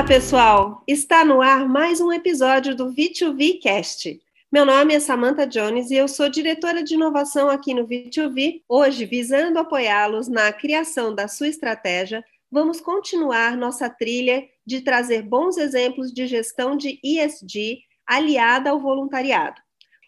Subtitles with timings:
[0.00, 0.82] Olá, pessoal!
[0.88, 4.18] Está no ar mais um episódio do V2V Cast.
[4.50, 8.62] Meu nome é Samantha Jones e eu sou diretora de inovação aqui no V2V.
[8.66, 15.58] Hoje, visando apoiá-los na criação da sua estratégia, vamos continuar nossa trilha de trazer bons
[15.58, 19.60] exemplos de gestão de ESG aliada ao voluntariado.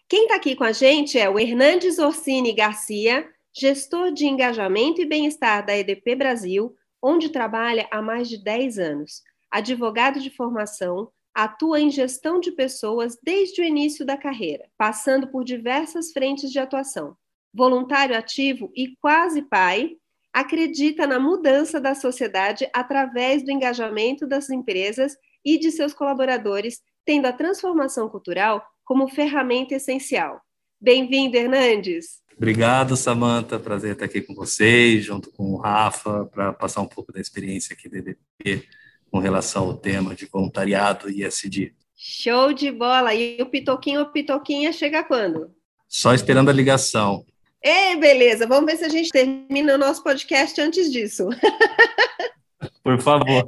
[0.09, 5.05] Quem está aqui com a gente é o Hernandes Orsini Garcia, gestor de engajamento e
[5.05, 9.21] bem-estar da EDP Brasil, onde trabalha há mais de 10 anos.
[9.53, 15.43] Advogado de formação, atua em gestão de pessoas desde o início da carreira, passando por
[15.43, 17.15] diversas frentes de atuação.
[17.53, 19.91] Voluntário ativo e quase pai,
[20.33, 27.27] acredita na mudança da sociedade através do engajamento das empresas e de seus colaboradores, tendo
[27.27, 30.41] a transformação cultural como ferramenta essencial.
[30.81, 32.23] Bem-vindo, Hernandes.
[32.35, 33.59] Obrigado, Samanta.
[33.59, 37.75] Prazer estar aqui com vocês, junto com o Rafa, para passar um pouco da experiência
[37.75, 38.67] aqui do EDP
[39.13, 41.71] com relação ao tema de voluntariado e ISD.
[41.95, 43.13] Show de bola!
[43.13, 45.53] E o Pitoquinho ou Pitoquinha chega quando?
[45.87, 47.23] Só esperando a ligação.
[47.61, 48.47] Ei, beleza.
[48.47, 51.29] Vamos ver se a gente termina o nosso podcast antes disso.
[52.83, 53.45] Por favor.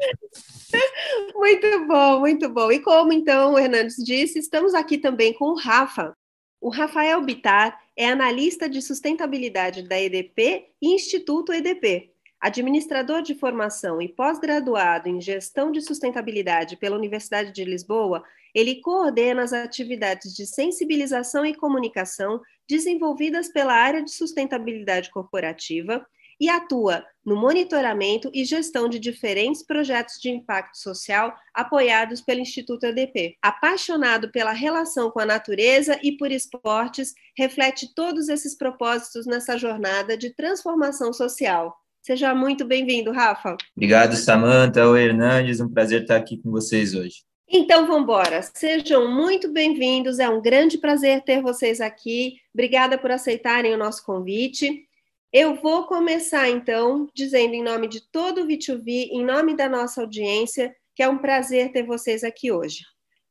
[1.34, 2.72] Muito bom, muito bom.
[2.72, 6.14] E como então o Hernandes disse, estamos aqui também com o Rafa.
[6.62, 12.12] O Rafael Bitar é analista de sustentabilidade da EDP e Instituto EDP.
[12.46, 19.42] Administrador de formação e pós-graduado em gestão de sustentabilidade pela Universidade de Lisboa, ele coordena
[19.42, 26.06] as atividades de sensibilização e comunicação desenvolvidas pela área de sustentabilidade corporativa
[26.40, 32.86] e atua no monitoramento e gestão de diferentes projetos de impacto social apoiados pelo Instituto
[32.86, 33.40] EDP.
[33.42, 40.16] Apaixonado pela relação com a natureza e por esportes, reflete todos esses propósitos nessa jornada
[40.16, 41.76] de transformação social.
[42.06, 43.58] Seja muito bem-vindo, Rafa.
[43.76, 47.24] Obrigado, Samanta, o Hernandes, um prazer estar aqui com vocês hoje.
[47.50, 48.44] Então, vamos embora.
[48.44, 50.20] Sejam muito bem-vindos.
[50.20, 52.36] É um grande prazer ter vocês aqui.
[52.54, 54.88] Obrigada por aceitarem o nosso convite.
[55.34, 60.02] Eu vou começar, então, dizendo em nome de todo o V2V, em nome da nossa
[60.02, 62.82] audiência, que é um prazer ter vocês aqui hoje.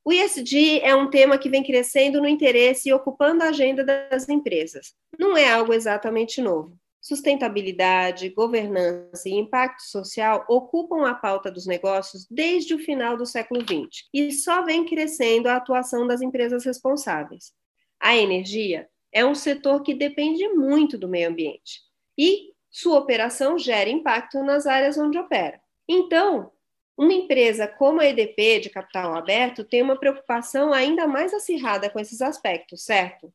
[0.04, 4.28] O ISD é um tema que vem crescendo no interesse e ocupando a agenda das
[4.28, 4.94] empresas.
[5.16, 12.26] Não é algo exatamente novo sustentabilidade, governança e impacto social ocupam a pauta dos negócios
[12.30, 17.52] desde o final do século XX e só vem crescendo a atuação das empresas responsáveis.
[18.00, 21.82] A energia é um setor que depende muito do meio ambiente
[22.16, 25.60] e sua operação gera impacto nas áreas onde opera.
[25.86, 26.50] Então,
[26.96, 32.00] uma empresa como a EDP, de capital aberto, tem uma preocupação ainda mais acirrada com
[32.00, 33.30] esses aspectos, certo?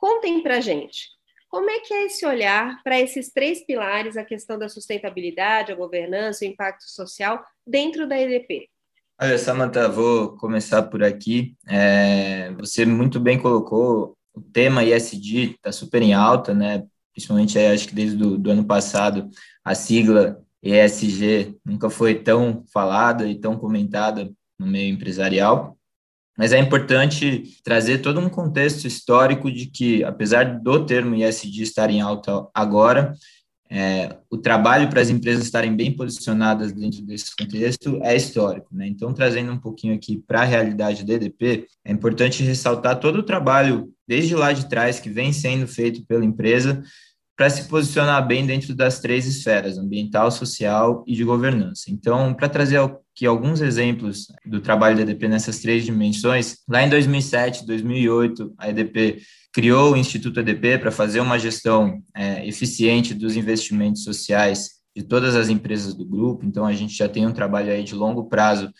[0.00, 1.21] Contem para gente
[1.52, 5.74] como é que é esse olhar para esses três pilares, a questão da sustentabilidade, a
[5.74, 8.70] governança, o impacto social, dentro da EDP?
[9.20, 11.54] Olha, Samantha, vou começar por aqui.
[11.68, 16.84] É, você muito bem colocou o tema ISD, está super em alta, né?
[17.12, 19.28] Principalmente, acho que desde do, do ano passado,
[19.62, 25.76] a sigla ESG nunca foi tão falada e tão comentada no meio empresarial.
[26.36, 31.90] Mas é importante trazer todo um contexto histórico de que, apesar do termo ISD estar
[31.90, 33.14] em alta agora,
[33.74, 38.68] é, o trabalho para as empresas estarem bem posicionadas dentro desse contexto é histórico.
[38.70, 38.86] Né?
[38.86, 43.22] Então, trazendo um pouquinho aqui para a realidade do EDP, é importante ressaltar todo o
[43.22, 46.82] trabalho desde lá de trás que vem sendo feito pela empresa
[47.42, 51.90] para se posicionar bem dentro das três esferas, ambiental, social e de governança.
[51.90, 56.88] Então, para trazer aqui alguns exemplos do trabalho da EDP nessas três dimensões, lá em
[56.88, 59.22] 2007, 2008, a EDP
[59.52, 65.34] criou o Instituto EDP para fazer uma gestão é, eficiente dos investimentos sociais de todas
[65.34, 66.46] as empresas do grupo.
[66.46, 68.72] Então, a gente já tem um trabalho aí de longo prazo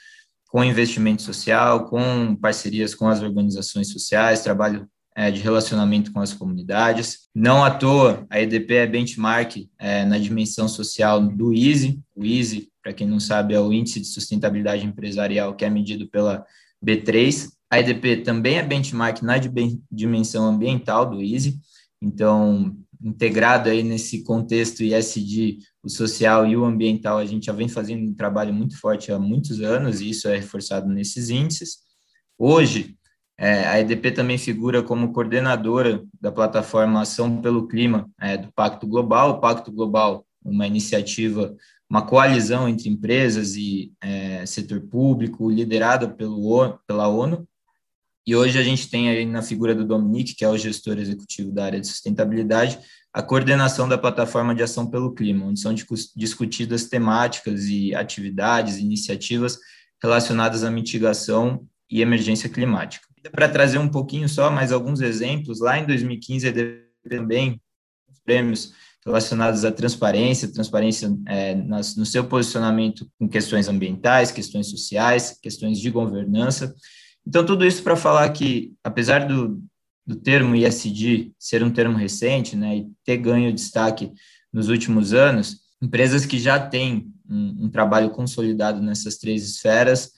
[0.47, 6.33] com investimento social, com parcerias com as organizações sociais, trabalho é, de relacionamento com as
[6.33, 7.29] comunidades.
[7.35, 12.01] Não à toa, a EDP é benchmark é, na dimensão social do EASY.
[12.15, 16.09] O EASY, para quem não sabe, é o Índice de Sustentabilidade Empresarial, que é medido
[16.09, 16.45] pela
[16.85, 17.49] B3.
[17.71, 19.35] A EDP também é benchmark na
[19.91, 21.59] dimensão ambiental do EASY.
[22.01, 27.69] Então, integrado aí nesse contexto ISD, o social e o ambiental, a gente já vem
[27.69, 31.79] fazendo um trabalho muito forte há muitos anos, e isso é reforçado nesses índices.
[32.39, 32.97] Hoje,
[33.39, 38.87] é, a EDP também figura como coordenadora da plataforma Ação pelo Clima é, do Pacto
[38.87, 39.31] Global.
[39.31, 41.55] O Pacto Global, uma iniciativa,
[41.89, 47.47] uma coalizão entre empresas e é, setor público, liderada pelo, pela ONU.
[48.25, 51.51] E hoje a gente tem aí na figura do Dominique, que é o gestor executivo
[51.51, 52.79] da área de sustentabilidade,
[53.13, 55.75] a coordenação da plataforma de ação pelo clima, onde são
[56.17, 59.59] discutidas temáticas e atividades, iniciativas
[60.01, 63.12] relacionadas à mitigação e emergência climática.
[63.31, 67.61] Para trazer um pouquinho só mais alguns exemplos, lá em 2015 a EDP também
[68.11, 68.73] os prêmios
[69.05, 75.81] relacionados à transparência, transparência é, nas, no seu posicionamento com questões ambientais, questões sociais, questões
[75.81, 76.75] de governança.
[77.27, 79.63] Então, tudo isso para falar que, apesar do,
[80.07, 84.13] do termo ISD ser um termo recente né, e ter ganho destaque
[84.53, 90.13] nos últimos anos, empresas que já têm um, um trabalho consolidado nessas três esferas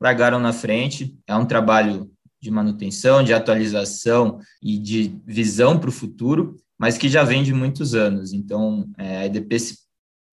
[0.00, 1.16] largaram na frente.
[1.26, 2.10] É um trabalho
[2.40, 7.54] de manutenção, de atualização e de visão para o futuro, mas que já vem de
[7.54, 8.32] muitos anos.
[8.32, 9.78] Então, é, a EDP se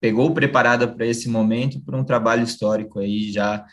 [0.00, 3.64] pegou preparada para esse momento por um trabalho histórico aí já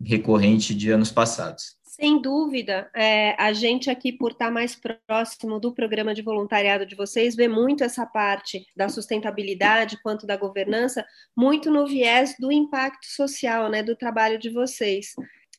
[0.00, 1.80] recorrente de anos passados.
[2.00, 6.94] Sem dúvida, é, a gente aqui, por estar mais próximo do programa de voluntariado de
[6.94, 11.04] vocês, vê muito essa parte da sustentabilidade quanto da governança,
[11.36, 15.08] muito no viés do impacto social, né, do trabalho de vocês.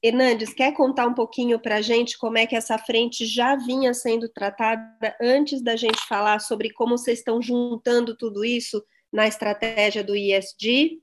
[0.04, 3.94] Hernandes, quer contar um pouquinho para a gente como é que essa frente já vinha
[3.94, 8.84] sendo tratada antes da gente falar sobre como vocês estão juntando tudo isso
[9.14, 11.00] na estratégia do ISD?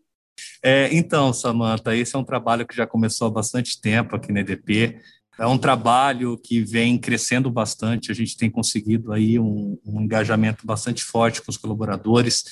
[0.63, 4.41] É, então, Samanta, esse é um trabalho que já começou há bastante tempo aqui na
[4.41, 5.01] EDP.
[5.39, 8.11] É um trabalho que vem crescendo bastante.
[8.11, 12.45] A gente tem conseguido aí um, um engajamento bastante forte com os colaboradores.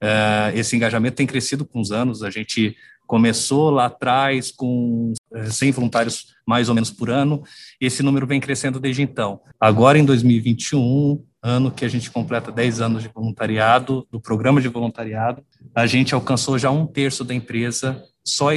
[0.00, 2.24] É, esse engajamento tem crescido com os anos.
[2.24, 2.76] A gente
[3.12, 5.12] Começou lá atrás com
[5.46, 7.42] 100 eh, voluntários mais ou menos por ano,
[7.78, 9.42] esse número vem crescendo desde então.
[9.60, 14.68] Agora, em 2021, ano que a gente completa 10 anos de voluntariado, do programa de
[14.68, 15.44] voluntariado,
[15.74, 18.48] a gente alcançou já um terço da empresa só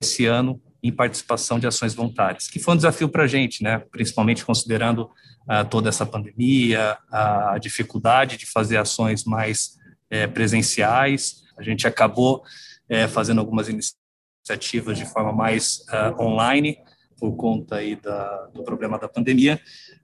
[0.00, 3.82] esse ano em participação de ações voluntárias, que foi um desafio para a gente, né?
[3.90, 5.10] principalmente considerando
[5.50, 9.76] uh, toda essa pandemia, a dificuldade de fazer ações mais
[10.08, 11.42] é, presenciais.
[11.58, 12.44] A gente acabou
[12.88, 14.03] é, fazendo algumas iniciativas
[14.44, 16.76] iniciativas de forma mais uh, online,
[17.18, 19.58] por conta aí da, do problema da pandemia,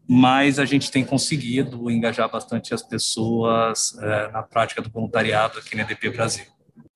[0.08, 5.76] mas a gente tem conseguido engajar bastante as pessoas uh, na prática do voluntariado aqui
[5.76, 6.46] na EDP Brasil.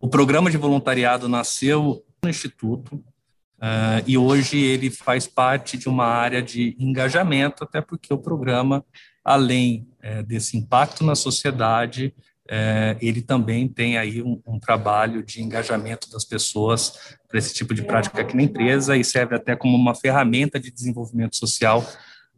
[0.00, 6.06] O programa de voluntariado nasceu no Instituto uh, e hoje ele faz parte de uma
[6.06, 8.82] área de engajamento, até porque o programa,
[9.22, 9.86] além
[10.26, 12.14] desse impacto na sociedade,
[12.48, 17.72] é, ele também tem aí um, um, trabalho de engajamento das pessoas para esse tipo
[17.72, 21.86] de prática aqui na empresa e serve até como uma ferramenta de desenvolvimento social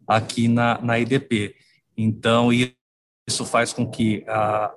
[0.07, 1.57] aqui na, na EDP.
[1.97, 4.73] Então, isso faz com que a,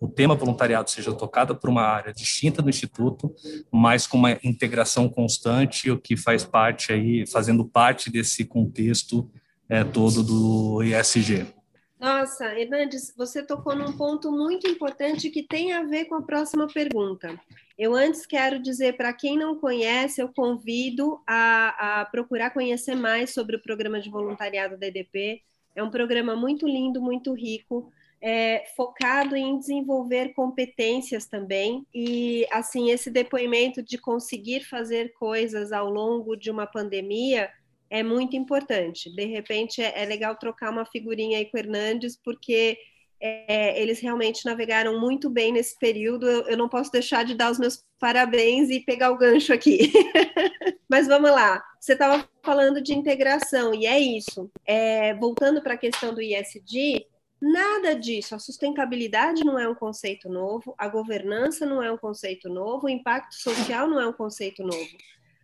[0.00, 3.34] o tema voluntariado seja tocado por uma área distinta do Instituto,
[3.70, 9.30] mas com uma integração constante, o que faz parte aí, fazendo parte desse contexto
[9.68, 11.59] é, todo do ISG.
[12.00, 16.66] Nossa, Hernandes, você tocou num ponto muito importante que tem a ver com a próxima
[16.66, 17.38] pergunta.
[17.78, 23.34] Eu antes quero dizer para quem não conhece, eu convido a, a, procurar conhecer mais
[23.34, 25.42] sobre o programa de voluntariado da EDP.
[25.76, 31.86] É um programa muito lindo, muito rico, é, focado em desenvolver competências também.
[31.94, 37.50] E assim, esse depoimento de conseguir fazer coisas ao longo de uma pandemia
[37.90, 39.14] é muito importante.
[39.14, 42.78] De repente, é, é legal trocar uma figurinha aí com o Hernandes, porque
[43.20, 46.26] é, eles realmente navegaram muito bem nesse período.
[46.26, 49.92] Eu, eu, não posso deixar de dar os meus parabéns e pegar o gancho aqui.
[50.88, 51.62] Mas vamos lá.
[51.78, 54.50] Você estava falando de integração, e é isso.
[54.64, 57.06] É, voltando para a questão do ISD,
[57.40, 58.34] nada disso.
[58.34, 62.90] A sustentabilidade não é um conceito novo, a governança não é um conceito novo, o
[62.90, 64.96] impacto social não é um conceito novo.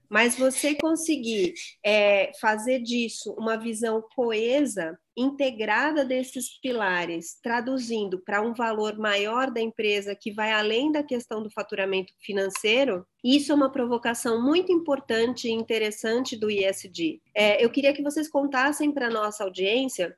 [0.09, 8.53] Mas você conseguir é, fazer disso uma visão coesa, integrada desses pilares, traduzindo para um
[8.53, 13.73] valor maior da empresa que vai além da questão do faturamento financeiro, isso é uma
[13.73, 17.21] provocação muito importante e interessante do ISD.
[17.35, 20.15] É, eu queria que vocês contassem para a nossa audiência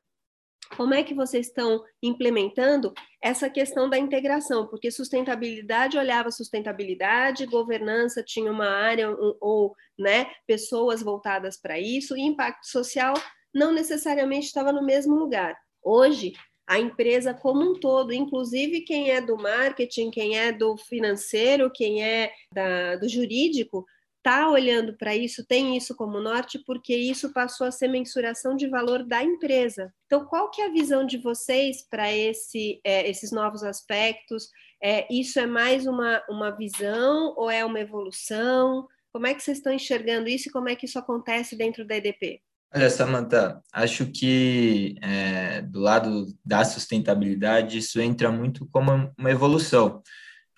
[0.76, 4.66] como é que vocês estão implementando essa questão da integração?
[4.66, 9.10] Porque sustentabilidade olhava sustentabilidade, governança tinha uma área
[9.40, 13.14] ou né, pessoas voltadas para isso, e impacto social
[13.54, 15.56] não necessariamente estava no mesmo lugar.
[15.82, 16.32] Hoje,
[16.66, 22.04] a empresa como um todo, inclusive quem é do marketing, quem é do financeiro, quem
[22.04, 23.86] é da, do jurídico,
[24.28, 28.68] está olhando para isso, tem isso como norte, porque isso passou a ser mensuração de
[28.68, 29.90] valor da empresa.
[30.04, 34.50] Então, qual que é a visão de vocês para esse, é, esses novos aspectos?
[34.82, 38.86] É, isso é mais uma, uma visão ou é uma evolução?
[39.10, 41.96] Como é que vocês estão enxergando isso e como é que isso acontece dentro da
[41.96, 42.42] EDP?
[42.74, 50.02] Olha, Samantha, acho que é, do lado da sustentabilidade, isso entra muito como uma evolução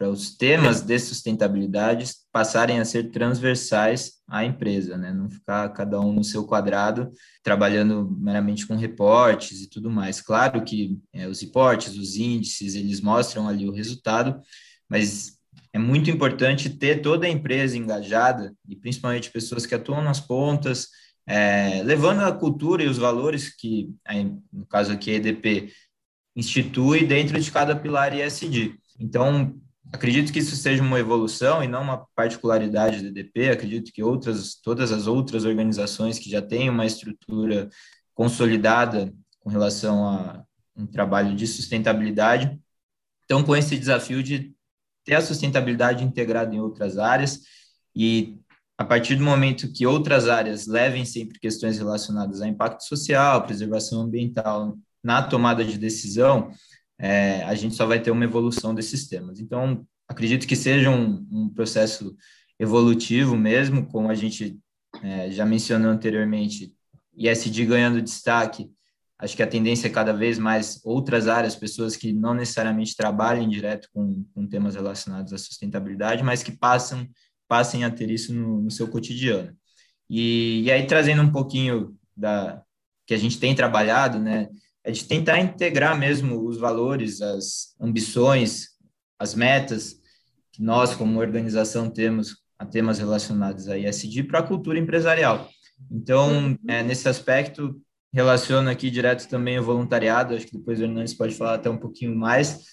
[0.01, 5.13] para os temas de sustentabilidade passarem a ser transversais à empresa, né?
[5.13, 10.19] Não ficar cada um no seu quadrado, trabalhando meramente com reportes e tudo mais.
[10.23, 14.41] Claro que é, os reportes, os índices, eles mostram ali o resultado,
[14.89, 15.39] mas
[15.71, 20.89] é muito importante ter toda a empresa engajada e principalmente pessoas que atuam nas pontas,
[21.27, 23.91] é, levando a cultura e os valores que,
[24.51, 25.71] no caso aqui, a EDP
[26.35, 28.77] institui dentro de cada pilar ISD.
[28.99, 29.61] Então,
[29.93, 33.51] acredito que isso seja uma evolução e não uma particularidade do EDP.
[33.51, 37.69] Acredito que outras, todas as outras organizações que já têm uma estrutura
[38.15, 40.45] consolidada com relação a
[40.77, 42.59] um trabalho de sustentabilidade
[43.23, 44.55] estão com esse desafio de
[45.05, 47.41] ter a sustentabilidade integrada em outras áreas
[47.95, 48.39] e
[48.79, 54.03] a partir do momento que outras áreas levem sempre questões relacionadas a impacto social, preservação
[54.03, 56.51] ambiental na tomada de decisão,
[57.01, 59.41] é, a gente só vai ter uma evolução desses temas.
[59.41, 62.15] Então, acredito que seja um, um processo
[62.59, 64.59] evolutivo mesmo, como a gente
[65.03, 66.75] é, já mencionou anteriormente,
[67.17, 68.71] ISD ganhando destaque,
[69.19, 73.49] acho que a tendência é cada vez mais outras áreas, pessoas que não necessariamente trabalhem
[73.49, 77.09] direto com, com temas relacionados à sustentabilidade, mas que passam,
[77.49, 79.57] passem a ter isso no, no seu cotidiano.
[80.09, 82.63] E, e aí, trazendo um pouquinho da
[83.07, 84.49] que a gente tem trabalhado, né,
[84.91, 88.71] é de tentar integrar mesmo os valores, as ambições,
[89.19, 90.01] as metas
[90.53, 95.49] que nós, como organização, temos a temas relacionados a ISD para a cultura empresarial.
[95.91, 96.59] Então, uhum.
[96.69, 97.81] é, nesse aspecto,
[98.13, 101.79] relaciono aqui direto também o voluntariado, acho que depois o Hernandes pode falar até um
[101.79, 102.65] pouquinho mais,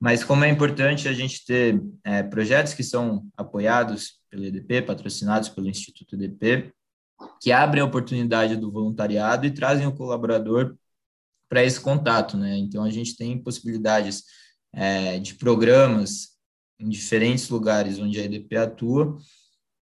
[0.00, 5.48] mas como é importante a gente ter é, projetos que são apoiados pelo EDP, patrocinados
[5.48, 6.72] pelo Instituto EDP,
[7.40, 10.76] que abrem a oportunidade do voluntariado e trazem o colaborador
[11.48, 12.56] para esse contato, né?
[12.56, 14.24] Então a gente tem possibilidades
[14.74, 16.36] é, de programas
[16.78, 19.16] em diferentes lugares onde a EDP atua,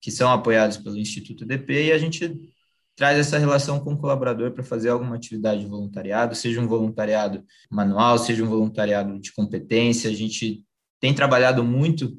[0.01, 2.53] que são apoiados pelo Instituto EDP, e a gente
[2.95, 7.43] traz essa relação com o colaborador para fazer alguma atividade de voluntariado, seja um voluntariado
[7.69, 10.09] manual, seja um voluntariado de competência.
[10.09, 10.63] A gente
[10.99, 12.17] tem trabalhado muito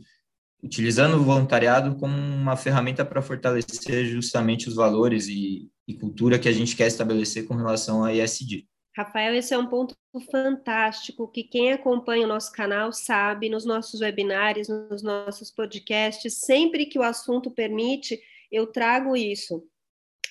[0.62, 6.48] utilizando o voluntariado como uma ferramenta para fortalecer justamente os valores e, e cultura que
[6.48, 8.66] a gente quer estabelecer com relação à ISD.
[8.98, 9.96] Rafael, esse é um ponto
[10.28, 16.84] fantástico que quem acompanha o nosso canal sabe, nos nossos webinários, nos nossos podcasts, sempre
[16.84, 19.64] que o assunto permite, eu trago isso.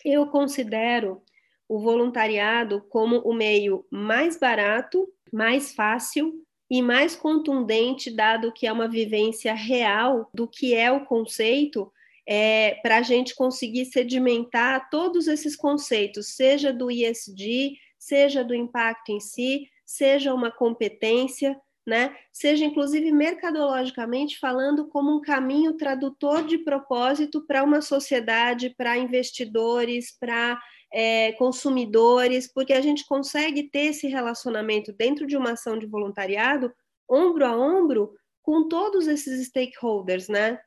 [0.03, 1.23] Eu considero
[1.65, 6.33] o voluntariado como o meio mais barato, mais fácil
[6.69, 11.89] e mais contundente, dado que é uma vivência real do que é o conceito,
[12.27, 19.11] é, para a gente conseguir sedimentar todos esses conceitos, seja do ISD, seja do impacto
[19.11, 22.15] em si, seja uma competência, né?
[22.31, 30.17] Seja inclusive mercadologicamente falando como um caminho tradutor de propósito para uma sociedade, para investidores,
[30.17, 30.57] para
[30.91, 36.73] é, consumidores, porque a gente consegue ter esse relacionamento dentro de uma ação de voluntariado,
[37.09, 40.57] ombro a ombro, com todos esses stakeholders, né?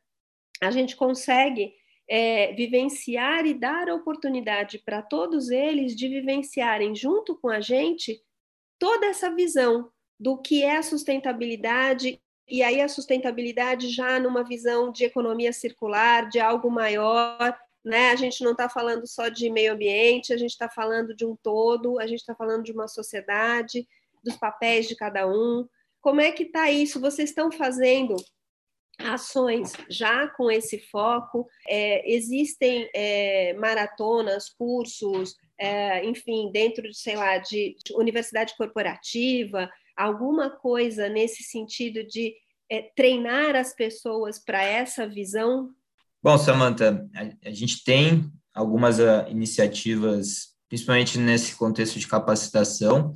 [0.60, 1.72] A gente consegue
[2.10, 8.20] é, vivenciar e dar oportunidade para todos eles de vivenciarem junto com a gente
[8.80, 9.88] toda essa visão
[10.18, 16.28] do que é a sustentabilidade e aí a sustentabilidade já numa visão de economia circular,
[16.28, 18.10] de algo maior, né?
[18.10, 21.36] A gente não está falando só de meio ambiente, a gente está falando de um
[21.36, 23.86] todo, a gente está falando de uma sociedade,
[24.24, 25.64] dos papéis de cada um.
[26.00, 27.00] Como é que está isso?
[27.00, 28.16] Vocês estão fazendo
[29.04, 31.46] ações já com esse foco.
[31.66, 39.70] É, existem é, maratonas, cursos, é, enfim, dentro de, sei lá, de, de, universidade corporativa,
[39.96, 42.34] alguma coisa nesse sentido de
[42.70, 45.70] é, treinar as pessoas para essa visão?
[46.22, 53.12] Bom, Samantha, a, a gente tem algumas uh, iniciativas, principalmente nesse contexto de capacitação.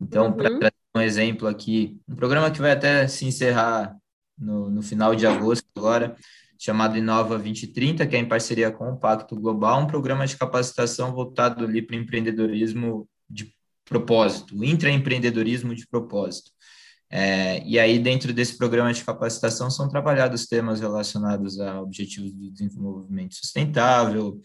[0.00, 0.36] Então, uhum.
[0.36, 3.96] para trazer um exemplo aqui, um programa que vai até se encerrar
[4.38, 6.16] no, no final de agosto agora,
[6.58, 11.12] chamado Inova 2030, que é em parceria com o Pacto Global, um programa de capacitação
[11.12, 13.52] voltado ali para empreendedorismo de
[13.84, 16.50] propósito, intraempreendedorismo de propósito.
[17.10, 22.50] É, e aí, dentro desse programa de capacitação, são trabalhados temas relacionados a objetivos do
[22.50, 24.40] desenvolvimento sustentável,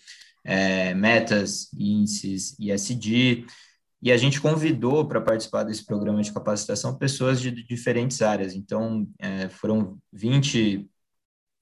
[0.45, 3.45] é, metas, índices, ISD,
[4.03, 8.53] e a gente convidou para participar desse programa de capacitação pessoas de diferentes áreas.
[8.53, 10.89] Então, é, foram 20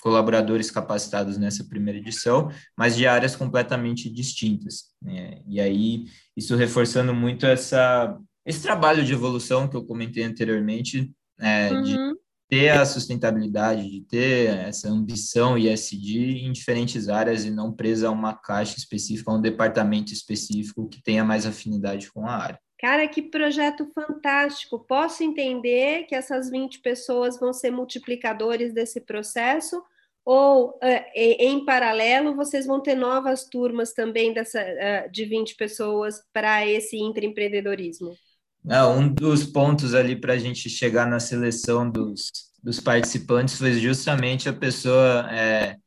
[0.01, 4.85] colaboradores capacitados nessa primeira edição, mas de áreas completamente distintas.
[4.99, 5.43] Né?
[5.47, 6.05] E aí,
[6.35, 11.83] isso reforçando muito essa, esse trabalho de evolução que eu comentei anteriormente, é, uhum.
[11.83, 12.10] de
[12.51, 18.11] ter a sustentabilidade, de ter essa ambição ISD em diferentes áreas e não presa a
[18.11, 22.59] uma caixa específica, a um departamento específico que tenha mais afinidade com a área.
[22.77, 24.85] Cara, que projeto fantástico!
[24.85, 29.81] Posso entender que essas 20 pessoas vão ser multiplicadores desse processo?
[30.25, 36.21] Ou, uh, em paralelo, vocês vão ter novas turmas também dessa, uh, de 20 pessoas
[36.33, 38.13] para esse intraempreendedorismo?
[38.63, 43.73] Não, um dos pontos ali para a gente chegar na seleção dos, dos participantes foi
[43.79, 45.77] justamente a pessoa é,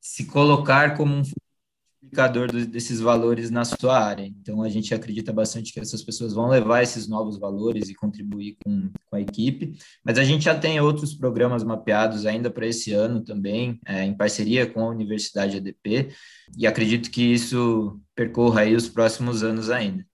[0.00, 1.22] se colocar como um
[2.14, 4.24] multiplicador desses valores na sua área.
[4.24, 8.56] Então, a gente acredita bastante que essas pessoas vão levar esses novos valores e contribuir
[8.64, 9.76] com, com a equipe.
[10.04, 14.16] Mas a gente já tem outros programas mapeados ainda para esse ano também, é, em
[14.16, 16.10] parceria com a Universidade ADP,
[16.56, 20.06] e acredito que isso percorra aí os próximos anos ainda.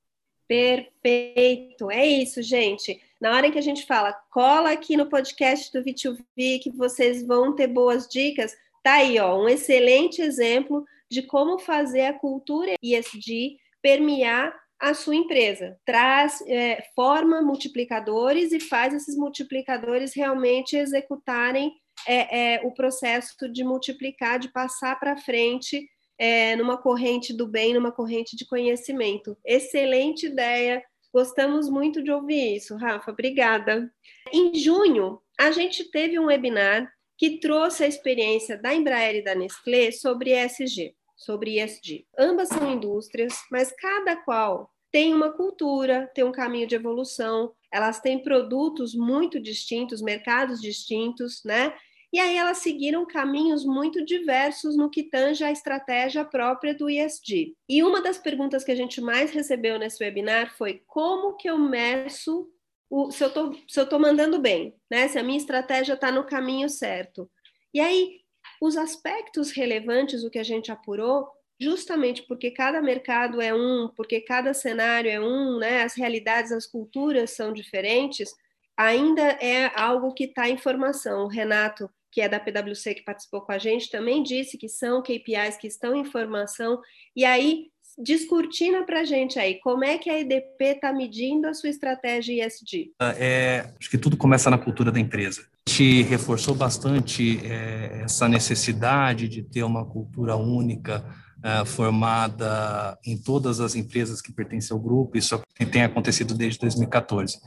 [0.50, 3.00] Perfeito, é isso, gente.
[3.20, 7.24] Na hora em que a gente fala, cola aqui no podcast do V2V que vocês
[7.24, 12.74] vão ter boas dicas, tá aí, ó, um excelente exemplo de como fazer a cultura
[12.82, 15.78] ESG permear a sua empresa.
[15.84, 21.72] Traz, é, forma multiplicadores e faz esses multiplicadores realmente executarem
[22.08, 25.88] é, é, o processo de multiplicar, de passar para frente
[26.20, 29.34] é, numa corrente do bem, numa corrente de conhecimento.
[29.42, 30.84] Excelente ideia.
[31.12, 33.10] Gostamos muito de ouvir isso, Rafa.
[33.10, 33.90] Obrigada.
[34.30, 39.34] Em junho, a gente teve um webinar que trouxe a experiência da Embraer e da
[39.34, 42.06] Nestlé sobre ESG sobre ESG.
[42.18, 48.00] Ambas são indústrias, mas cada qual tem uma cultura, tem um caminho de evolução, elas
[48.00, 51.74] têm produtos muito distintos, mercados distintos, né?
[52.12, 57.54] E aí elas seguiram caminhos muito diversos no que tange a estratégia própria do ESG.
[57.68, 61.56] E uma das perguntas que a gente mais recebeu nesse webinar foi como que eu
[61.56, 62.48] meço
[62.90, 63.30] o, se eu
[63.66, 65.06] estou mandando bem, né?
[65.06, 67.30] Se a minha estratégia está no caminho certo.
[67.72, 68.20] E aí,
[68.60, 71.28] os aspectos relevantes, o que a gente apurou,
[71.60, 76.66] justamente porque cada mercado é um, porque cada cenário é um, né, as realidades, as
[76.66, 78.34] culturas são diferentes,
[78.76, 81.24] ainda é algo que está em formação.
[81.24, 85.02] O Renato, que é da PwC, que participou com a gente, também disse que são
[85.02, 86.80] KPIs que estão em formação,
[87.14, 91.54] e aí descortina para a gente aí, como é que a EDP está medindo a
[91.54, 92.92] sua estratégia ESG?
[93.18, 95.42] É, acho que tudo começa na cultura da empresa.
[95.66, 101.04] A gente reforçou bastante é, essa necessidade de ter uma cultura única,
[101.42, 107.38] é, formada em todas as empresas que pertencem ao grupo, isso tem acontecido desde 2014.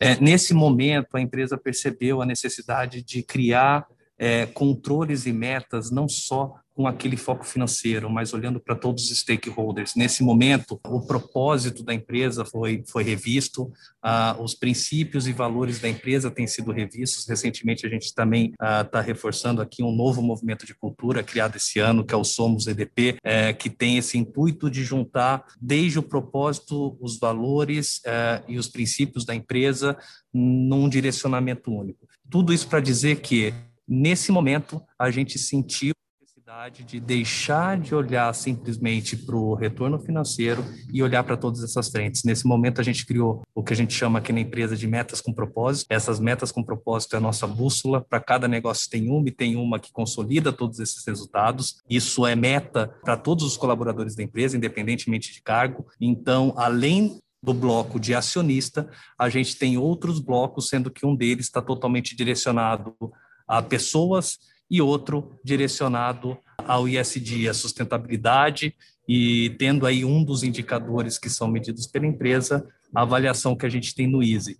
[0.00, 3.86] É, nesse momento, a empresa percebeu a necessidade de criar
[4.18, 9.18] é, controles e metas, não só com aquele foco financeiro, mas olhando para todos os
[9.18, 9.94] stakeholders.
[9.94, 13.70] Nesse momento, o propósito da empresa foi, foi revisto,
[14.02, 17.28] ah, os princípios e valores da empresa têm sido revistos.
[17.28, 21.78] Recentemente, a gente também está ah, reforçando aqui um novo movimento de cultura criado esse
[21.78, 26.02] ano, que é o Somos EDP, é, que tem esse intuito de juntar desde o
[26.02, 29.98] propósito, os valores é, e os princípios da empresa
[30.32, 32.08] num direcionamento único.
[32.30, 33.52] Tudo isso para dizer que,
[33.86, 35.92] nesse momento, a gente sentiu
[36.84, 42.24] de deixar de olhar simplesmente para o retorno financeiro e olhar para todas essas frentes.
[42.24, 45.20] Nesse momento, a gente criou o que a gente chama aqui na empresa de metas
[45.20, 45.86] com propósito.
[45.90, 48.00] Essas metas com propósito é a nossa bússola.
[48.00, 51.80] Para cada negócio tem uma e tem uma que consolida todos esses resultados.
[51.88, 55.86] Isso é meta para todos os colaboradores da empresa, independentemente de cargo.
[56.00, 61.46] Então, além do bloco de acionista, a gente tem outros blocos, sendo que um deles
[61.46, 62.94] está totalmente direcionado
[63.46, 64.38] a pessoas
[64.70, 68.74] e outro direcionado ao ISD, a sustentabilidade,
[69.08, 73.68] e tendo aí um dos indicadores que são medidos pela empresa, a avaliação que a
[73.68, 74.56] gente tem no EASY.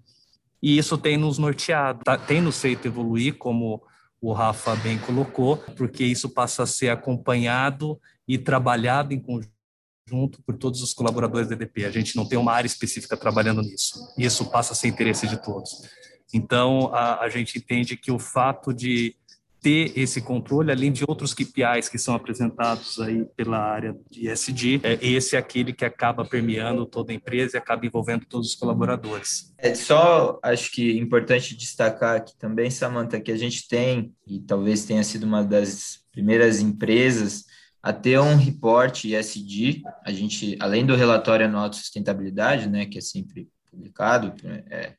[0.62, 3.82] E isso tem nos norteado, tá, tem nos feito evoluir, como
[4.20, 10.56] o Rafa bem colocou, porque isso passa a ser acompanhado e trabalhado em conjunto por
[10.56, 11.84] todos os colaboradores da EDP.
[11.84, 13.94] A gente não tem uma área específica trabalhando nisso.
[14.18, 15.88] Isso passa a ser interesse de todos.
[16.34, 19.16] Então, a, a gente entende que o fato de
[19.60, 24.80] ter esse controle, além de outros KPIs que são apresentados aí pela área de SD,
[24.82, 28.54] é, esse é aquele que acaba permeando toda a empresa e acaba envolvendo todos os
[28.54, 29.52] colaboradores.
[29.58, 34.84] É só, acho que importante destacar aqui também, Samantha, que a gente tem, e talvez
[34.84, 37.44] tenha sido uma das primeiras empresas
[37.82, 42.98] a ter um reporte ESG, a gente, além do relatório anual de sustentabilidade, né, que
[42.98, 44.34] é sempre publicado,
[44.70, 44.94] é,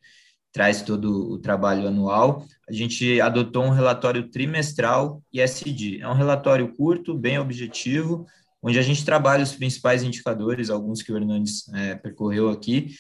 [0.52, 6.02] traz todo o trabalho anual, a gente adotou um relatório trimestral ISD.
[6.02, 8.26] É um relatório curto, bem objetivo,
[8.62, 12.96] onde a gente trabalha os principais indicadores, alguns que o Hernandes é, percorreu aqui,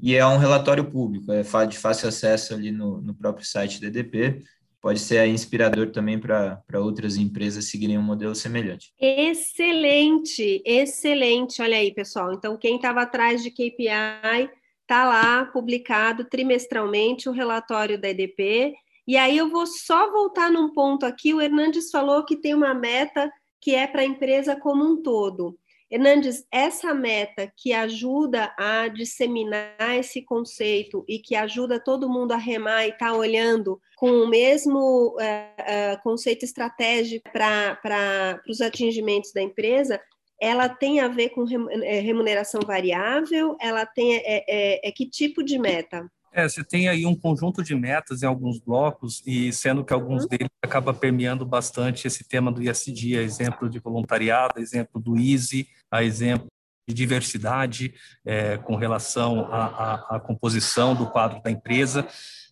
[0.00, 3.88] e é um relatório público, é de fácil acesso ali no, no próprio site da
[3.88, 4.44] EDP,
[4.80, 8.92] pode ser inspirador também para outras empresas seguirem um modelo semelhante.
[9.00, 11.60] Excelente, excelente.
[11.60, 12.32] Olha aí, pessoal.
[12.32, 14.48] Então, quem estava atrás de KPI,
[14.88, 18.74] está lá publicado trimestralmente o relatório da EDP.
[19.06, 21.34] E aí eu vou só voltar num ponto aqui.
[21.34, 25.58] O Hernandes falou que tem uma meta que é para a empresa como um todo.
[25.90, 32.36] Hernandes, essa meta que ajuda a disseminar esse conceito e que ajuda todo mundo a
[32.36, 39.32] remar e estar tá olhando com o mesmo uh, uh, conceito estratégico para os atingimentos
[39.32, 40.00] da empresa,
[40.40, 43.56] ela tem a ver com eh, remuneração variável?
[43.60, 46.08] Ela tem é, é, é que tipo de meta?
[46.32, 50.22] É, você tem aí um conjunto de metas em alguns blocos, e sendo que alguns
[50.22, 50.28] uhum.
[50.28, 55.16] deles acaba permeando bastante esse tema do ISD, a exemplo de voluntariado, a exemplo do
[55.16, 56.46] EASY, a exemplo
[56.86, 62.06] de diversidade é, com relação à, à, composição do quadro da empresa.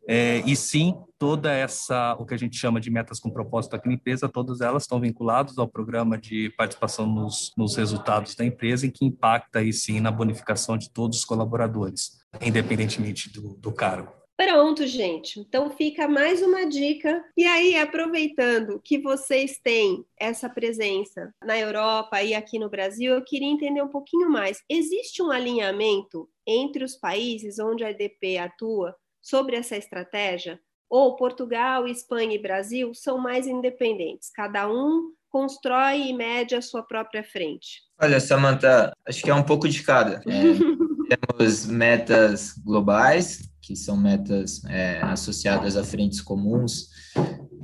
[0.08, 3.88] É, e sim, toda essa, o que a gente chama de metas com propósito aqui
[3.88, 8.86] na empresa, todas elas estão vinculadas ao programa de participação nos, nos resultados da empresa,
[8.86, 14.12] em que impacta aí sim na bonificação de todos os colaboradores, independentemente do, do cargo.
[14.36, 15.40] Pronto, gente.
[15.40, 17.24] Então fica mais uma dica.
[17.34, 23.24] E aí, aproveitando que vocês têm essa presença na Europa e aqui no Brasil, eu
[23.24, 24.62] queria entender um pouquinho mais.
[24.68, 28.94] Existe um alinhamento entre os países onde a EDP atua
[29.26, 30.60] sobre essa estratégia?
[30.88, 34.30] Ou Portugal, Espanha e Brasil são mais independentes?
[34.30, 37.82] Cada um constrói e mede a sua própria frente.
[38.00, 40.22] Olha, Samantha, acho que é um pouco de cada.
[40.26, 46.88] É, temos metas globais, que são metas é, associadas a frentes comuns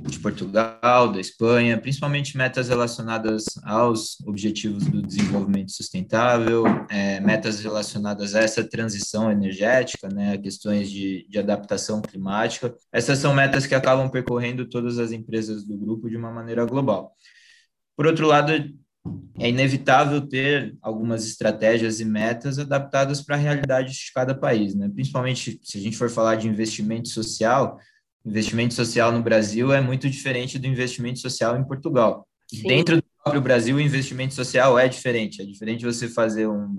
[0.03, 8.35] de Portugal, da Espanha, principalmente metas relacionadas aos objetivos do desenvolvimento sustentável, é, metas relacionadas
[8.35, 12.75] a essa transição energética, né, questões de, de adaptação climática.
[12.91, 17.15] Essas são metas que acabam percorrendo todas as empresas do grupo de uma maneira global.
[17.95, 18.51] Por outro lado,
[19.37, 24.89] é inevitável ter algumas estratégias e metas adaptadas para a realidade de cada país, né?
[24.93, 27.77] Principalmente se a gente for falar de investimento social,
[28.25, 32.27] investimento social no Brasil é muito diferente do investimento social em Portugal.
[32.47, 32.67] Sim.
[32.67, 35.41] Dentro do próprio Brasil, o investimento social é diferente.
[35.41, 36.77] É diferente você fazer um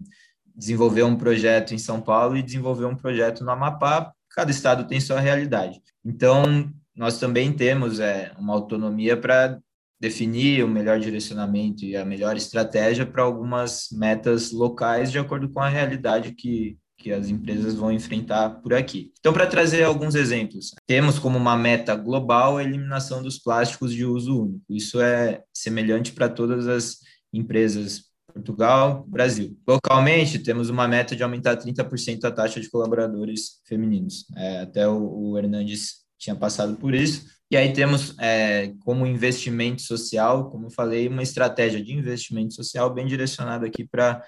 [0.57, 4.13] desenvolver um projeto em São Paulo e desenvolver um projeto no Amapá.
[4.31, 5.81] Cada estado tem sua realidade.
[6.05, 9.59] Então, nós também temos é, uma autonomia para
[10.01, 15.61] definir o melhor direcionamento e a melhor estratégia para algumas metas locais de acordo com
[15.61, 19.13] a realidade que, que as empresas vão enfrentar por aqui.
[19.21, 24.07] Então, para trazer alguns exemplos, temos como uma meta global a eliminação dos plásticos de
[24.07, 24.65] uso único.
[24.71, 29.55] Isso é semelhante para todas as empresas Portugal, Brasil.
[29.69, 34.25] Localmente, temos uma meta de aumentar 30% a taxa de colaboradores femininos.
[34.35, 37.27] É, até o, o Hernandes tinha passado por isso.
[37.51, 43.05] E aí temos é, como investimento social, como falei, uma estratégia de investimento social bem
[43.05, 44.25] direcionada aqui para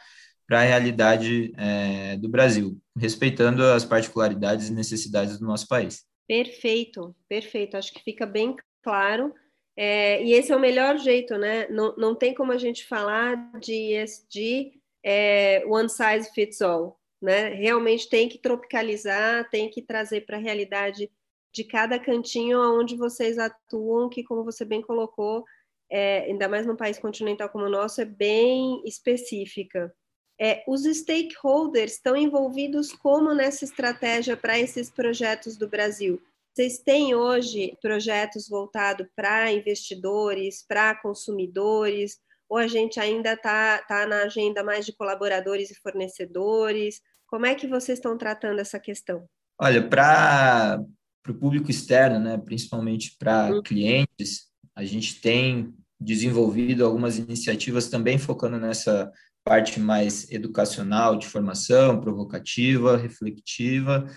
[0.55, 6.05] a realidade é, do Brasil, respeitando as particularidades e necessidades do nosso país.
[6.27, 7.77] Perfeito, perfeito.
[7.77, 9.33] Acho que fica bem claro.
[9.77, 11.69] É, e esse é o melhor jeito, né?
[11.69, 17.51] Não, não tem como a gente falar de ESG é, one size fits all, né?
[17.51, 21.11] Realmente tem que tropicalizar, tem que trazer para a realidade
[21.53, 25.45] de cada cantinho onde vocês atuam, que, como você bem colocou,
[25.91, 29.95] é, ainda mais num país continental como o nosso, é bem específica.
[30.39, 36.21] É, os stakeholders estão envolvidos como nessa estratégia para esses projetos do Brasil?
[36.55, 42.19] Vocês têm hoje projetos voltados para investidores, para consumidores,
[42.49, 47.01] ou a gente ainda está tá na agenda mais de colaboradores e fornecedores?
[47.27, 49.27] Como é que vocês estão tratando essa questão?
[49.61, 50.83] Olha, para
[51.29, 53.63] o público externo, né, principalmente para uhum.
[53.63, 59.11] clientes, a gente tem desenvolvido algumas iniciativas também focando nessa
[59.47, 64.11] parte mais educacional, de formação, provocativa, reflexiva,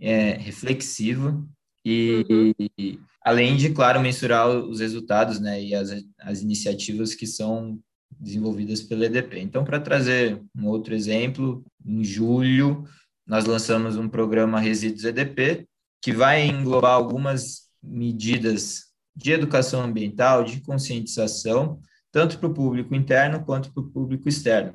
[0.00, 1.44] é, reflexiva,
[1.84, 2.68] e, uhum.
[2.78, 7.80] e, além de, claro, mensurar os resultados né, e as, as iniciativas que são
[8.18, 9.40] desenvolvidas pela EDP.
[9.40, 12.84] Então, para trazer um outro exemplo, em julho,
[13.26, 15.66] nós lançamos um programa Resíduos EDP,
[16.00, 18.84] que vai englobar algumas medidas
[19.16, 21.80] de educação ambiental, de conscientização,
[22.16, 24.72] tanto para o público interno quanto para o público externo.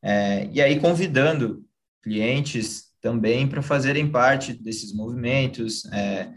[0.00, 1.62] É, e aí convidando
[2.02, 6.32] clientes também para fazerem parte desses movimentos, é,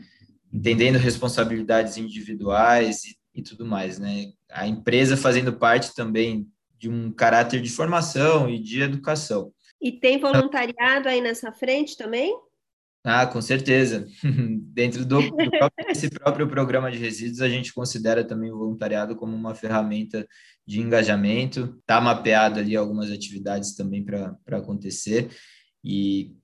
[0.52, 4.34] entendendo responsabilidades individuais e, e tudo mais, né?
[4.52, 6.46] A empresa fazendo parte também
[6.78, 9.54] de um caráter de formação e de educação.
[9.82, 12.38] E tem voluntariado aí nessa frente também?
[13.04, 14.08] Ah, com certeza.
[14.74, 19.16] Dentro do, do próprio, desse próprio programa de resíduos, a gente considera também o voluntariado
[19.16, 20.28] como uma ferramenta
[20.68, 21.78] de engajamento.
[21.80, 25.32] Está mapeado ali algumas atividades também para acontecer.
[25.84, 26.36] E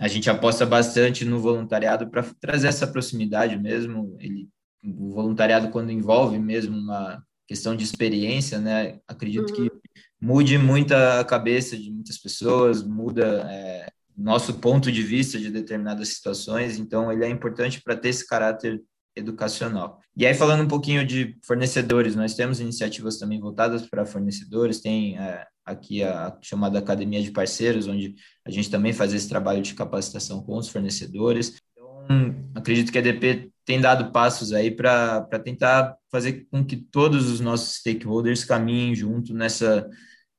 [0.00, 4.16] a gente aposta bastante no voluntariado para trazer essa proximidade mesmo.
[4.18, 4.48] Ele,
[4.82, 8.98] o voluntariado, quando envolve mesmo uma questão de experiência, né?
[9.06, 9.68] Acredito uhum.
[9.68, 9.72] que
[10.18, 13.46] mude muito a cabeça de muitas pessoas, muda.
[13.50, 18.26] É, nosso ponto de vista de determinadas situações, então ele é importante para ter esse
[18.26, 18.82] caráter
[19.14, 20.00] educacional.
[20.16, 25.18] E aí, falando um pouquinho de fornecedores, nós temos iniciativas também voltadas para fornecedores, tem
[25.18, 29.74] é, aqui a chamada Academia de Parceiros, onde a gente também faz esse trabalho de
[29.74, 31.56] capacitação com os fornecedores.
[31.72, 37.30] Então, acredito que a EDP tem dado passos aí para tentar fazer com que todos
[37.30, 39.88] os nossos stakeholders caminhem junto nessa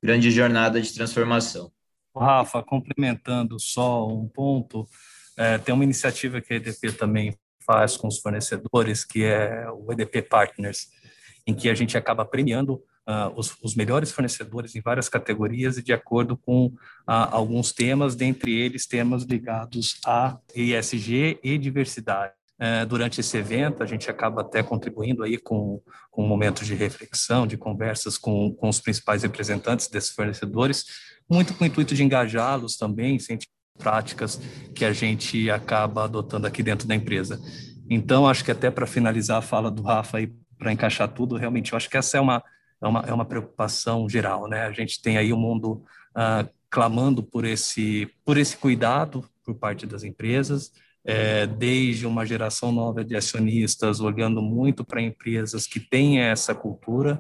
[0.02, 1.72] grande jornada de transformação.
[2.20, 4.88] Rafa, complementando só um ponto,
[5.38, 9.92] é, tem uma iniciativa que a EDP também faz com os fornecedores, que é o
[9.92, 10.88] EDP Partners,
[11.46, 12.74] em que a gente acaba premiando
[13.08, 16.74] uh, os, os, melhores fornecedores em várias categorias e de acordo com uh,
[17.06, 22.39] alguns temas, dentre eles temas ligados a ESG e diversidade.
[22.60, 27.48] Uh, durante esse evento, a gente acaba até contribuindo aí com, com momentos de reflexão,
[27.48, 30.86] de conversas com, com os principais representantes desses fornecedores,
[31.30, 34.36] muito com o intuito de engajá-los também, incentivar práticas
[34.76, 37.40] que a gente acaba adotando aqui dentro da empresa.
[37.90, 41.72] Então, acho que até para finalizar a fala do Rafa aí, para encaixar tudo, realmente,
[41.72, 42.44] eu acho que essa é uma,
[42.82, 44.66] é uma, é uma preocupação geral, né?
[44.66, 49.56] A gente tem aí o um mundo ah, clamando por esse, por esse cuidado por
[49.56, 50.72] parte das empresas,
[51.10, 57.20] é, desde uma geração nova de acionistas, olhando muito para empresas que têm essa cultura,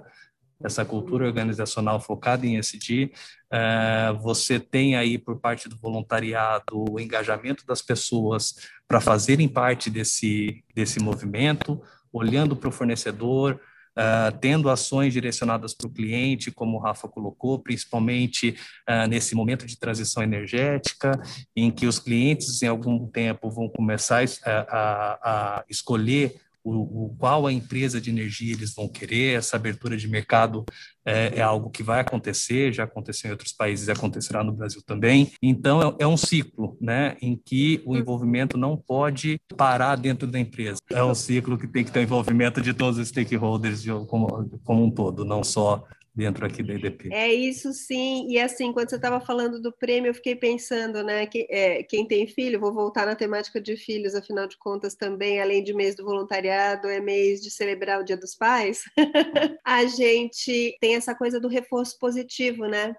[0.64, 3.12] essa cultura organizacional focada em SD,
[3.52, 9.90] é, você tem aí por parte do voluntariado o engajamento das pessoas para fazerem parte
[9.90, 11.82] desse, desse movimento,
[12.14, 13.60] olhando para o fornecedor,
[14.00, 18.56] Uh, tendo ações direcionadas para o cliente, como o Rafa colocou, principalmente
[18.90, 21.22] uh, nesse momento de transição energética,
[21.54, 25.20] em que os clientes, em algum tempo, vão começar a, a,
[25.60, 30.08] a escolher o, o, qual a empresa de energia eles vão querer, essa abertura de
[30.08, 30.66] mercado
[31.06, 34.82] é, é, algo que vai acontecer, já aconteceu em outros países e acontecerá no Brasil
[34.86, 35.32] também.
[35.42, 40.40] Então, é, é, um ciclo né, em que o envolvimento não pode parar dentro da
[40.40, 40.80] empresa.
[40.92, 44.84] É um ciclo que tem que ter o envolvimento de todos os stakeholders como, como
[44.84, 45.84] um todo, não só
[46.16, 47.10] dentro aqui da EDP.
[47.12, 51.26] É isso sim, e assim, quando você estava falando do prêmio, eu fiquei pensando, né,
[51.26, 55.42] que é, quem tem filho, vou voltar na temática de filhos, afinal de contas também,
[55.42, 58.84] além de mês do voluntariado, é mês de celebrar o Dia dos Pais,
[59.66, 62.96] a gente tem essa coisa do reforço positivo, né?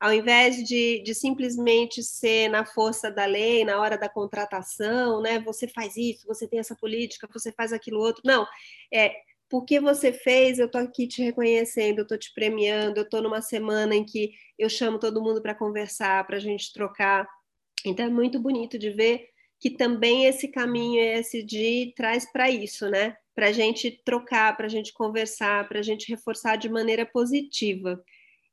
[0.00, 5.40] Ao invés de, de simplesmente ser na força da lei, na hora da contratação, né?
[5.40, 8.20] Você faz isso, você tem essa política, você faz aquilo outro.
[8.24, 8.46] Não,
[8.92, 9.14] é
[9.54, 13.40] porque você fez, eu estou aqui te reconhecendo, eu estou te premiando, eu estou numa
[13.40, 17.24] semana em que eu chamo todo mundo para conversar, para a gente trocar.
[17.86, 19.28] Então é muito bonito de ver
[19.60, 23.16] que também esse caminho ESG traz para isso, né?
[23.32, 28.02] Para a gente trocar, para a gente conversar, para a gente reforçar de maneira positiva.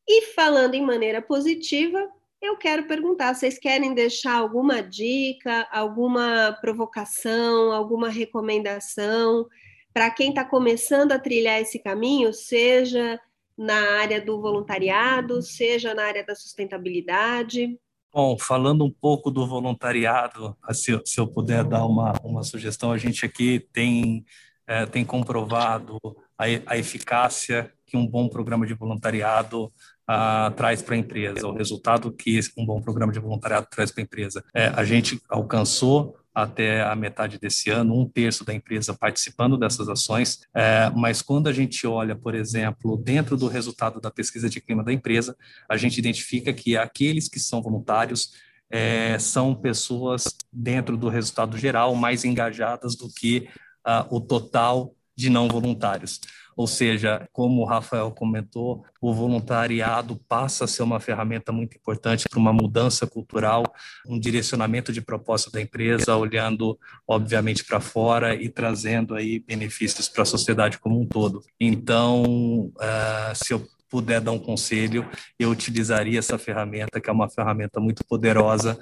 [0.07, 2.07] E falando em maneira positiva,
[2.39, 9.49] eu quero perguntar: vocês querem deixar alguma dica, alguma provocação, alguma recomendação?
[9.93, 13.19] Para quem está começando a trilhar esse caminho, seja
[13.57, 17.77] na área do voluntariado, seja na área da sustentabilidade?
[18.13, 22.97] Bom, falando um pouco do voluntariado, se, se eu puder dar uma, uma sugestão, a
[22.97, 24.25] gente aqui tem,
[24.67, 25.97] é, tem comprovado
[26.37, 29.71] a, a eficácia que um bom programa de voluntariado
[30.07, 34.01] ah, traz para a empresa, o resultado que um bom programa de voluntariado traz para
[34.01, 34.43] a empresa.
[34.53, 39.89] É, a gente alcançou até a metade desse ano, um terço da empresa participando dessas
[39.89, 44.61] ações, é, mas quando a gente olha, por exemplo, dentro do resultado da pesquisa de
[44.61, 45.35] clima da empresa,
[45.69, 48.31] a gente identifica que aqueles que são voluntários
[48.69, 53.49] é, são pessoas dentro do resultado geral mais engajadas do que
[53.83, 56.21] ah, o total de não voluntários.
[56.55, 62.27] Ou seja, como o Rafael comentou, o voluntariado passa a ser uma ferramenta muito importante
[62.29, 63.63] para uma mudança cultural,
[64.07, 70.23] um direcionamento de propósito da empresa, olhando, obviamente, para fora e trazendo aí benefícios para
[70.23, 71.41] a sociedade como um todo.
[71.59, 75.05] Então, uh, se eu puder dar um conselho,
[75.37, 78.79] eu utilizaria essa ferramenta, que é uma ferramenta muito poderosa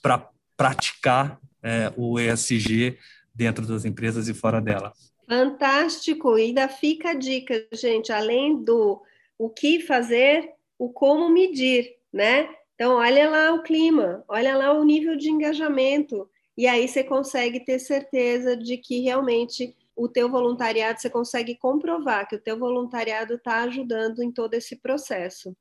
[0.00, 2.96] para praticar é, o ESG
[3.34, 4.92] dentro das empresas e fora dela.
[5.28, 6.38] Fantástico!
[6.38, 9.02] E ainda fica a dica, gente, além do
[9.38, 12.48] o que fazer, o como medir, né?
[12.74, 17.60] Então, olha lá o clima, olha lá o nível de engajamento, e aí você consegue
[17.60, 23.34] ter certeza de que realmente o teu voluntariado, você consegue comprovar que o teu voluntariado
[23.34, 25.56] está ajudando em todo esse processo.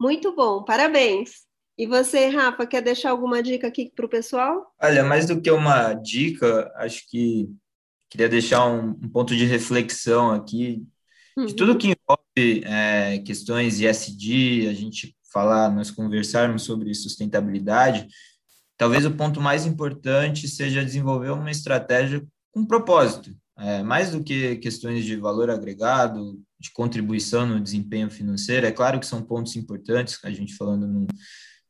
[0.00, 1.44] Muito bom, parabéns!
[1.76, 4.72] E você, Rafa, quer deixar alguma dica aqui para o pessoal?
[4.80, 7.48] Olha, mais do que uma dica, acho que
[8.10, 10.84] queria deixar um, um ponto de reflexão aqui
[11.36, 11.46] uhum.
[11.46, 18.08] de tudo que envolve é, questões ISD, a gente falar, nós conversarmos sobre sustentabilidade.
[18.76, 24.56] Talvez o ponto mais importante seja desenvolver uma estratégia com propósito, é, mais do que
[24.56, 28.66] questões de valor agregado, de contribuição no desempenho financeiro.
[28.66, 31.06] É claro que são pontos importantes, a gente falando no,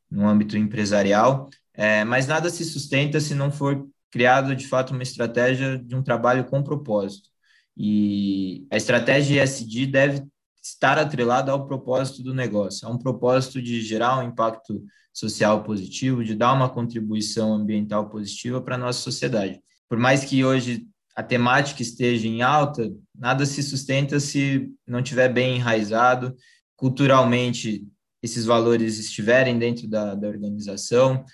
[0.09, 5.03] no âmbito empresarial, é, mas nada se sustenta se não for criado de fato uma
[5.03, 7.29] estratégia de um trabalho com propósito.
[7.77, 10.23] E a estratégia ESG deve
[10.61, 16.23] estar atrelada ao propósito do negócio, a um propósito de gerar um impacto social positivo,
[16.23, 19.59] de dar uma contribuição ambiental positiva para a nossa sociedade.
[19.89, 25.29] Por mais que hoje a temática esteja em alta, nada se sustenta se não tiver
[25.29, 26.35] bem enraizado,
[26.75, 27.85] culturalmente
[28.23, 31.25] esses valores estiverem dentro da, da organização,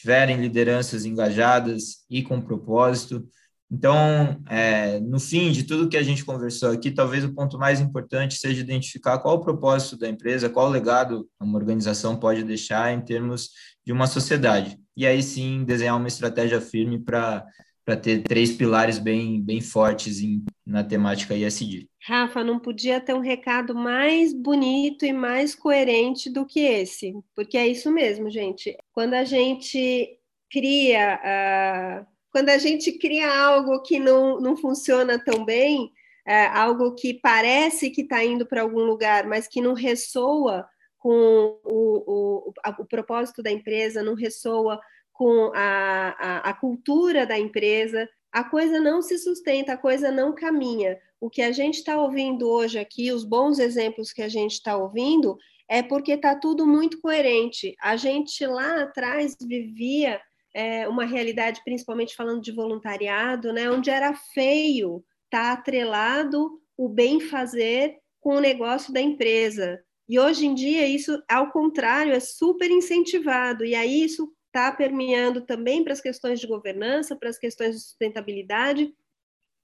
[0.00, 3.26] tiverem lideranças engajadas e com propósito.
[3.70, 7.80] Então, é, no fim de tudo que a gente conversou aqui, talvez o ponto mais
[7.80, 12.92] importante seja identificar qual o propósito da empresa, qual o legado uma organização pode deixar
[12.92, 13.50] em termos
[13.84, 14.76] de uma sociedade.
[14.96, 17.46] E aí sim desenhar uma estratégia firme para
[17.90, 21.88] para ter três pilares bem, bem fortes em, na temática ISD.
[22.00, 27.58] Rafa, não podia ter um recado mais bonito e mais coerente do que esse, porque
[27.58, 28.76] é isso mesmo, gente.
[28.92, 30.08] Quando a gente
[30.48, 35.86] cria, uh, quando a gente cria algo que não, não funciona tão bem,
[36.28, 40.64] uh, algo que parece que está indo para algum lugar, mas que não ressoa
[40.96, 44.78] com o, o, o propósito da empresa, não ressoa
[45.20, 50.34] com a, a, a cultura da empresa, a coisa não se sustenta, a coisa não
[50.34, 50.98] caminha.
[51.20, 54.78] O que a gente está ouvindo hoje aqui, os bons exemplos que a gente está
[54.78, 55.36] ouvindo,
[55.68, 57.76] é porque está tudo muito coerente.
[57.82, 60.18] A gente lá atrás vivia
[60.54, 66.88] é, uma realidade, principalmente falando de voluntariado, né, onde era feio estar tá atrelado o
[66.88, 69.78] bem fazer com o negócio da empresa.
[70.08, 73.66] E hoje em dia isso, ao contrário, é super incentivado.
[73.66, 77.82] E aí isso está permeando também para as questões de governança, para as questões de
[77.82, 78.92] sustentabilidade,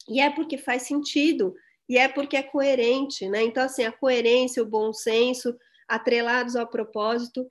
[0.08, 1.54] e é porque faz sentido,
[1.88, 3.42] e é porque é coerente, né?
[3.42, 5.56] Então, assim, a coerência, o bom senso,
[5.88, 7.50] atrelados ao propósito,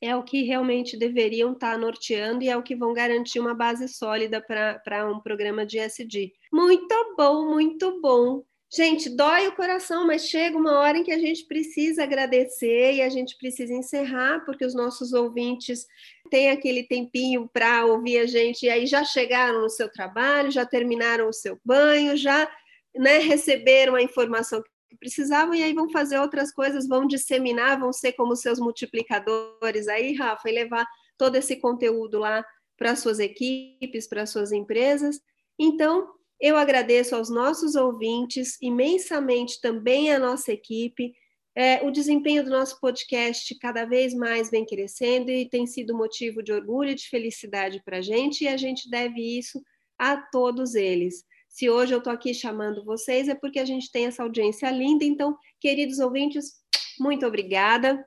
[0.00, 3.54] é o que realmente deveriam estar tá norteando e é o que vão garantir uma
[3.54, 6.32] base sólida para um programa de SD.
[6.52, 8.44] Muito bom, muito bom.
[8.70, 13.02] Gente, dói o coração, mas chega uma hora em que a gente precisa agradecer e
[13.02, 15.86] a gente precisa encerrar, porque os nossos ouvintes
[16.30, 20.66] têm aquele tempinho para ouvir a gente e aí já chegaram no seu trabalho, já
[20.66, 22.46] terminaram o seu banho, já
[22.94, 27.92] né, receberam a informação que precisavam e aí vão fazer outras coisas, vão disseminar, vão
[27.92, 32.44] ser como seus multiplicadores aí, Rafa, e levar todo esse conteúdo lá
[32.76, 35.20] para suas equipes, para suas empresas.
[35.58, 41.12] Então, eu agradeço aos nossos ouvintes, imensamente também à nossa equipe.
[41.54, 46.40] É, o desempenho do nosso podcast cada vez mais vem crescendo e tem sido motivo
[46.40, 49.60] de orgulho e de felicidade para a gente, e a gente deve isso
[49.98, 51.24] a todos eles.
[51.48, 55.04] Se hoje eu estou aqui chamando vocês, é porque a gente tem essa audiência linda.
[55.04, 56.52] Então, queridos ouvintes,
[57.00, 58.06] muito obrigada.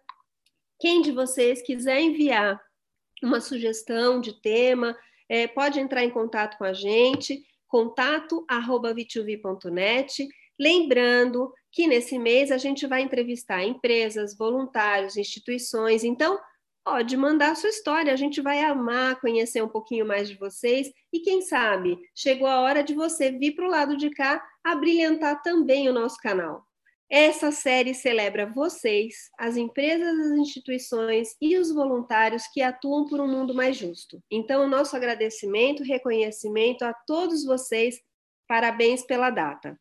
[0.79, 2.61] Quem de vocês quiser enviar
[3.21, 10.27] uma sugestão de tema, é, pode entrar em contato com a gente contato@vituvi.net.
[10.59, 16.03] Lembrando que nesse mês a gente vai entrevistar empresas, voluntários, instituições.
[16.03, 16.37] Então,
[16.83, 20.91] pode mandar a sua história, a gente vai amar conhecer um pouquinho mais de vocês
[21.13, 24.75] e quem sabe chegou a hora de você vir para o lado de cá a
[24.75, 26.67] brilhantar também o nosso canal.
[27.13, 33.27] Essa série celebra vocês, as empresas, as instituições e os voluntários que atuam por um
[33.27, 34.23] mundo mais justo.
[34.31, 37.99] Então, nosso agradecimento, reconhecimento a todos vocês.
[38.47, 39.77] Parabéns pela data.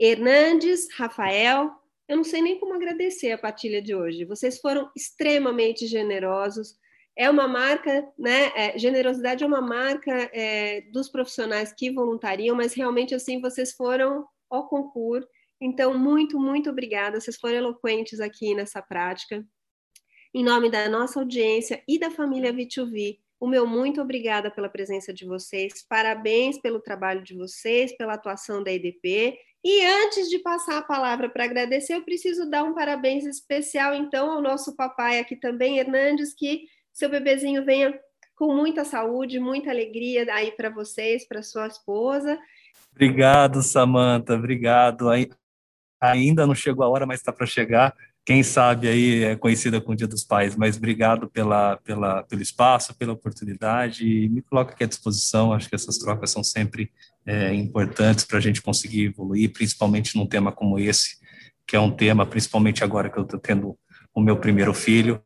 [0.00, 1.72] Hernandes, Rafael,
[2.06, 4.24] eu não sei nem como agradecer a partilha de hoje.
[4.24, 6.76] Vocês foram extremamente generosos.
[7.16, 8.52] É uma marca, né?
[8.54, 14.24] É, generosidade é uma marca é, dos profissionais que voluntariam, mas realmente assim vocês foram
[14.48, 15.26] ao concurso
[15.64, 17.18] então, muito, muito obrigada.
[17.18, 19.42] Vocês foram eloquentes aqui nessa prática.
[20.34, 25.12] Em nome da nossa audiência e da família V2V, o meu muito obrigada pela presença
[25.12, 29.38] de vocês, parabéns pelo trabalho de vocês, pela atuação da EDP.
[29.64, 34.30] E antes de passar a palavra para agradecer, eu preciso dar um parabéns especial, então,
[34.30, 37.98] ao nosso papai aqui também, Hernandes, que seu bebezinho venha
[38.36, 42.38] com muita saúde, muita alegria aí para vocês, para sua esposa.
[42.92, 45.08] Obrigado, Samanta, obrigado.
[46.10, 47.94] Ainda não chegou a hora, mas está para chegar.
[48.24, 52.40] Quem sabe aí é conhecida com o Dia dos Pais, mas obrigado pela, pela, pelo
[52.40, 54.06] espaço, pela oportunidade.
[54.06, 56.90] E me coloco aqui à disposição, acho que essas trocas são sempre
[57.26, 61.18] é, importantes para a gente conseguir evoluir, principalmente num tema como esse,
[61.66, 63.78] que é um tema, principalmente agora que eu estou tendo
[64.14, 65.20] o meu primeiro filho,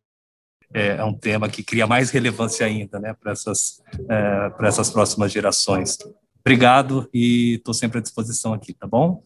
[0.74, 5.33] é, é, um tema que cria mais relevância ainda né, para essas, é, essas próximas
[5.33, 5.97] gerações.
[6.41, 9.22] Obrigado e estou sempre à disposição aqui, tá bom?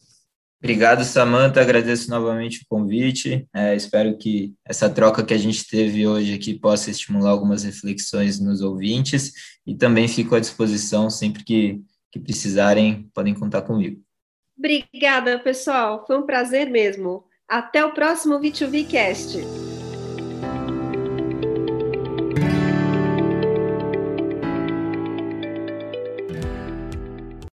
[0.62, 1.60] Obrigado, Samanta.
[1.60, 3.48] Agradeço novamente o convite.
[3.52, 8.38] É, espero que essa troca que a gente teve hoje aqui possa estimular algumas reflexões
[8.38, 9.32] nos ouvintes
[9.66, 11.80] e também fico à disposição sempre que,
[12.12, 14.00] que precisarem, podem contar comigo.
[14.56, 16.04] Obrigada, pessoal.
[16.06, 17.24] Foi um prazer mesmo.
[17.48, 19.72] Até o próximo V2V Cast.